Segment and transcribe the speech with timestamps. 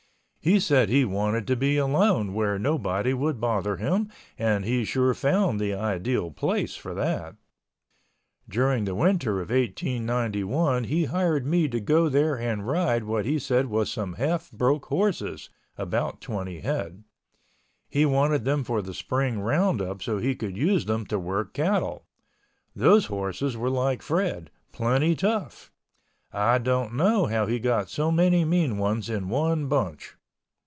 [0.43, 5.13] He said he wanted to be alone where nobody would bother him and he sure
[5.13, 7.35] found the ideal place for that.
[8.49, 13.37] During the winter of 1891 he hired me to go there and ride what he
[13.37, 17.03] said was some half broke horses—about twenty head.
[17.87, 22.07] He wanted them for the Spring roundup so he could use them to work cattle.
[22.75, 25.71] Those horses were like Fred—plenty tough.
[26.33, 30.15] I don't know how he got so many mean ones in one bunch.